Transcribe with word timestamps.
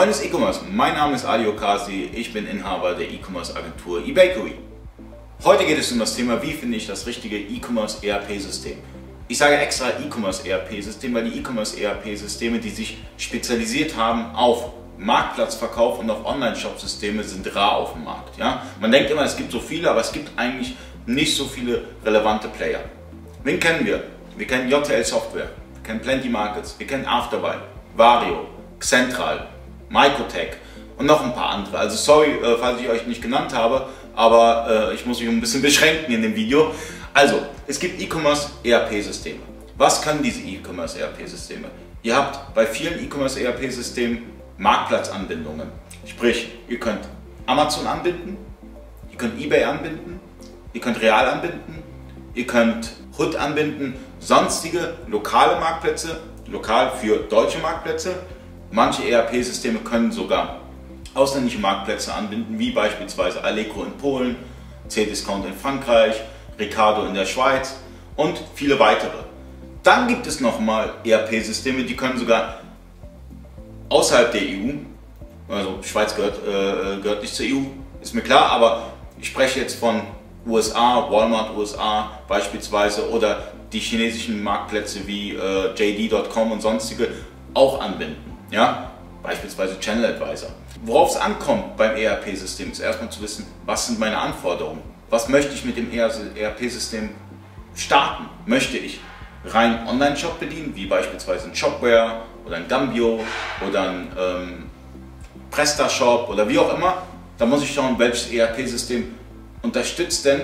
Freunde 0.00 0.14
des 0.14 0.24
E-Commerce, 0.24 0.62
mein 0.72 0.94
Name 0.94 1.14
ist 1.14 1.26
Ali 1.26 1.46
Okasi, 1.46 2.08
ich 2.14 2.32
bin 2.32 2.46
Inhaber 2.46 2.94
der 2.94 3.10
E-Commerce 3.10 3.54
Agentur 3.54 4.02
eBakery. 4.02 4.54
Heute 5.44 5.66
geht 5.66 5.78
es 5.78 5.92
um 5.92 5.98
das 5.98 6.16
Thema, 6.16 6.40
wie 6.42 6.52
finde 6.52 6.78
ich 6.78 6.86
das 6.86 7.06
richtige 7.06 7.36
E-Commerce 7.36 7.98
ERP-System. 8.02 8.78
Ich 9.28 9.36
sage 9.36 9.58
extra 9.58 9.90
E-Commerce 10.02 10.48
ERP-System, 10.48 11.12
weil 11.12 11.28
die 11.28 11.38
E-Commerce 11.38 11.78
ERP-Systeme, 11.78 12.60
die 12.60 12.70
sich 12.70 12.96
spezialisiert 13.18 13.94
haben 13.94 14.34
auf 14.34 14.72
Marktplatzverkauf 14.96 15.98
und 15.98 16.08
auf 16.08 16.24
Online-Shop-Systeme, 16.24 17.22
sind 17.22 17.54
rar 17.54 17.76
auf 17.76 17.92
dem 17.92 18.04
Markt. 18.04 18.38
Ja? 18.38 18.64
Man 18.80 18.90
denkt 18.90 19.10
immer, 19.10 19.24
es 19.24 19.36
gibt 19.36 19.52
so 19.52 19.60
viele, 19.60 19.90
aber 19.90 20.00
es 20.00 20.12
gibt 20.12 20.30
eigentlich 20.38 20.76
nicht 21.04 21.36
so 21.36 21.44
viele 21.44 21.84
relevante 22.06 22.48
Player. 22.48 22.80
Wen 23.44 23.60
kennen 23.60 23.84
wir? 23.84 24.04
Wir 24.34 24.46
kennen 24.46 24.70
JTL 24.70 25.04
Software, 25.04 25.50
wir 25.74 25.82
kennen 25.82 26.00
Plenty 26.00 26.30
Markets, 26.30 26.74
wir 26.78 26.86
kennen 26.86 27.04
Afterbuy, 27.04 27.56
Vario, 27.94 28.46
Xentral, 28.78 29.46
Microtech 29.90 30.52
und 30.96 31.06
noch 31.06 31.22
ein 31.22 31.34
paar 31.34 31.50
andere. 31.50 31.78
Also 31.78 31.96
sorry, 31.96 32.30
äh, 32.30 32.56
falls 32.58 32.80
ich 32.80 32.88
euch 32.88 33.06
nicht 33.06 33.20
genannt 33.20 33.54
habe, 33.54 33.86
aber 34.14 34.90
äh, 34.90 34.94
ich 34.94 35.04
muss 35.04 35.20
mich 35.20 35.28
ein 35.28 35.40
bisschen 35.40 35.62
beschränken 35.68 36.12
in 36.12 36.22
dem 36.22 36.34
Video. 36.34 36.72
Also, 37.12 37.40
es 37.66 37.78
gibt 37.78 38.00
E-Commerce 38.00 38.50
ERP-Systeme. 38.64 39.40
Was 39.76 40.00
können 40.00 40.22
diese 40.22 40.40
E-Commerce 40.40 40.98
ERP-Systeme? 41.00 41.68
Ihr 42.02 42.16
habt 42.16 42.54
bei 42.54 42.64
vielen 42.66 43.02
E-Commerce 43.04 43.40
ERP-Systemen 43.40 44.22
Marktplatzanbindungen. 44.58 45.68
Sprich, 46.06 46.48
ihr 46.68 46.78
könnt 46.78 47.00
Amazon 47.46 47.86
anbinden, 47.86 48.36
ihr 49.10 49.18
könnt 49.18 49.40
eBay 49.40 49.64
anbinden, 49.64 50.20
ihr 50.72 50.80
könnt 50.80 51.00
Real 51.00 51.26
anbinden, 51.26 51.82
ihr 52.34 52.46
könnt 52.46 52.92
Hood 53.18 53.36
anbinden, 53.36 53.94
sonstige 54.18 54.94
lokale 55.08 55.58
Marktplätze, 55.58 56.20
lokal 56.46 56.92
für 56.92 57.16
deutsche 57.16 57.58
Marktplätze 57.58 58.14
Manche 58.72 59.08
ERP-Systeme 59.08 59.80
können 59.80 60.12
sogar 60.12 60.60
ausländische 61.14 61.58
Marktplätze 61.58 62.14
anbinden, 62.14 62.58
wie 62.58 62.70
beispielsweise 62.70 63.42
Allegro 63.42 63.82
in 63.82 63.92
Polen, 63.92 64.36
C-Discount 64.88 65.44
in 65.44 65.54
Frankreich, 65.54 66.14
Ricardo 66.58 67.06
in 67.06 67.14
der 67.14 67.26
Schweiz 67.26 67.76
und 68.16 68.40
viele 68.54 68.78
weitere. 68.78 69.24
Dann 69.82 70.06
gibt 70.06 70.26
es 70.26 70.40
nochmal 70.40 70.94
ERP-Systeme, 71.04 71.84
die 71.84 71.96
können 71.96 72.18
sogar 72.18 72.60
außerhalb 73.88 74.30
der 74.30 74.42
EU, 74.42 74.72
also 75.48 75.78
Schweiz 75.82 76.14
gehört, 76.14 76.38
äh, 76.46 77.00
gehört 77.02 77.22
nicht 77.22 77.34
zur 77.34 77.46
EU, 77.46 77.62
ist 78.00 78.14
mir 78.14 78.22
klar, 78.22 78.52
aber 78.52 78.92
ich 79.18 79.26
spreche 79.26 79.60
jetzt 79.60 79.80
von 79.80 80.02
USA, 80.46 81.10
Walmart 81.10 81.56
USA 81.56 82.10
beispielsweise 82.28 83.10
oder 83.10 83.52
die 83.72 83.80
chinesischen 83.80 84.42
Marktplätze 84.42 85.06
wie 85.06 85.34
äh, 85.34 85.74
JD.com 85.74 86.52
und 86.52 86.62
sonstige 86.62 87.08
auch 87.54 87.80
anbinden. 87.80 88.29
Ja? 88.50 88.90
Beispielsweise 89.22 89.78
Channel 89.78 90.14
Advisor. 90.14 90.50
Worauf 90.82 91.10
es 91.10 91.16
ankommt 91.16 91.76
beim 91.76 91.96
ERP-System 91.96 92.72
ist 92.72 92.80
erstmal 92.80 93.10
zu 93.10 93.20
wissen, 93.20 93.46
was 93.66 93.86
sind 93.86 93.98
meine 93.98 94.16
Anforderungen? 94.18 94.82
Was 95.10 95.28
möchte 95.28 95.52
ich 95.52 95.64
mit 95.64 95.76
dem 95.76 95.90
ERP-System 95.92 97.10
starten? 97.74 98.26
Möchte 98.46 98.78
ich 98.78 99.00
rein 99.44 99.86
Online-Shop 99.86 100.40
bedienen, 100.40 100.72
wie 100.74 100.86
beispielsweise 100.86 101.48
ein 101.48 101.54
Shopware 101.54 102.22
oder 102.46 102.56
ein 102.56 102.68
Gambio 102.68 103.20
oder 103.66 103.90
ein 103.90 104.12
ähm, 104.18 104.70
PrestaShop 105.50 106.28
oder 106.28 106.48
wie 106.48 106.58
auch 106.58 106.74
immer? 106.74 107.02
Da 107.36 107.46
muss 107.46 107.62
ich 107.62 107.74
schauen, 107.74 107.98
welches 107.98 108.30
ERP-System 108.30 109.14
unterstützt 109.62 110.24
denn 110.24 110.42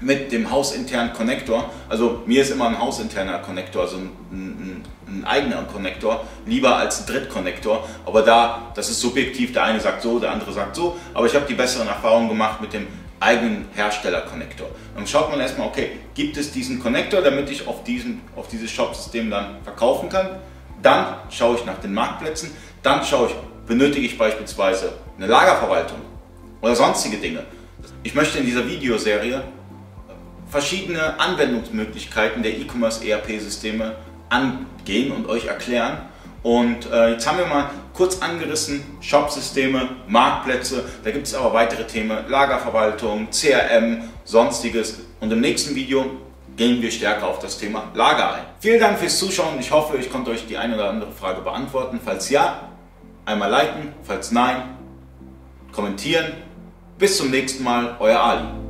mit 0.00 0.32
dem 0.32 0.50
hausinternen 0.50 1.12
Connector. 1.12 1.70
Also 1.88 2.22
mir 2.26 2.42
ist 2.42 2.50
immer 2.50 2.68
ein 2.68 2.78
hausinterner 2.78 3.38
Connector, 3.38 3.82
also 3.82 3.96
ein, 3.96 4.10
ein, 4.30 4.84
ein 5.08 5.24
eigener 5.24 5.62
Connector, 5.62 6.24
lieber 6.44 6.76
als 6.76 7.00
ein 7.00 7.06
Drittkonnektor. 7.06 7.88
Aber 8.04 8.22
da, 8.22 8.72
das 8.74 8.90
ist 8.90 9.00
subjektiv, 9.00 9.52
der 9.52 9.64
eine 9.64 9.80
sagt 9.80 10.02
so, 10.02 10.18
der 10.18 10.32
andere 10.32 10.52
sagt 10.52 10.76
so. 10.76 10.96
Aber 11.14 11.26
ich 11.26 11.34
habe 11.34 11.46
die 11.46 11.54
besseren 11.54 11.88
Erfahrungen 11.88 12.28
gemacht 12.28 12.60
mit 12.60 12.72
dem 12.72 12.86
eigenen 13.20 13.66
Hersteller-Connector. 13.74 14.68
Dann 14.94 15.06
schaut 15.06 15.30
man 15.30 15.40
erstmal, 15.40 15.68
okay, 15.68 15.92
gibt 16.14 16.36
es 16.36 16.52
diesen 16.52 16.80
Connector, 16.80 17.22
damit 17.22 17.50
ich 17.50 17.66
auf, 17.66 17.82
diesen, 17.84 18.20
auf 18.36 18.48
dieses 18.48 18.70
Shop-System 18.70 19.30
dann 19.30 19.56
verkaufen 19.64 20.08
kann? 20.08 20.28
Dann 20.82 21.16
schaue 21.30 21.56
ich 21.56 21.64
nach 21.64 21.78
den 21.78 21.94
Marktplätzen. 21.94 22.50
Dann 22.82 23.02
schaue 23.04 23.28
ich, 23.28 23.34
benötige 23.66 24.06
ich 24.06 24.18
beispielsweise 24.18 24.92
eine 25.16 25.26
Lagerverwaltung 25.26 25.98
oder 26.60 26.76
sonstige 26.76 27.16
Dinge. 27.16 27.44
Ich 28.02 28.14
möchte 28.14 28.38
in 28.38 28.46
dieser 28.46 28.68
Videoserie 28.68 29.42
verschiedene 30.48 31.18
Anwendungsmöglichkeiten 31.18 32.42
der 32.42 32.56
E-Commerce 32.58 33.06
ERP-Systeme 33.06 33.96
angehen 34.28 35.12
und 35.12 35.28
euch 35.28 35.46
erklären. 35.46 35.98
Und 36.42 36.90
äh, 36.92 37.12
jetzt 37.12 37.26
haben 37.26 37.38
wir 37.38 37.46
mal 37.46 37.70
kurz 37.92 38.22
angerissen, 38.22 38.84
Shop-Systeme, 39.00 39.88
Marktplätze, 40.06 40.84
da 41.02 41.10
gibt 41.10 41.26
es 41.26 41.34
aber 41.34 41.52
weitere 41.52 41.84
Themen, 41.86 42.18
Lagerverwaltung, 42.28 43.28
CRM, 43.30 44.02
sonstiges. 44.24 45.00
Und 45.18 45.32
im 45.32 45.40
nächsten 45.40 45.74
Video 45.74 46.04
gehen 46.56 46.80
wir 46.80 46.90
stärker 46.90 47.26
auf 47.26 47.38
das 47.40 47.58
Thema 47.58 47.90
Lager 47.94 48.34
ein. 48.34 48.42
Vielen 48.60 48.80
Dank 48.80 48.98
fürs 48.98 49.18
Zuschauen. 49.18 49.58
Ich 49.58 49.70
hoffe, 49.70 49.96
ich 49.96 50.10
konnte 50.10 50.30
euch 50.30 50.46
die 50.46 50.56
eine 50.56 50.74
oder 50.74 50.90
andere 50.90 51.10
Frage 51.10 51.40
beantworten. 51.40 52.00
Falls 52.04 52.30
ja, 52.30 52.68
einmal 53.24 53.50
liken, 53.50 53.92
falls 54.04 54.30
nein, 54.30 54.62
kommentieren. 55.72 56.32
Bis 56.98 57.16
zum 57.16 57.30
nächsten 57.30 57.64
Mal, 57.64 57.96
euer 57.98 58.20
Ali. 58.20 58.65